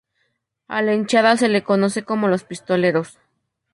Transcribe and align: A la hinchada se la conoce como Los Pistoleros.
A 0.67 0.81
la 0.81 0.95
hinchada 0.95 1.37
se 1.37 1.47
la 1.47 1.63
conoce 1.63 2.01
como 2.03 2.27
Los 2.27 2.43
Pistoleros. 2.43 3.19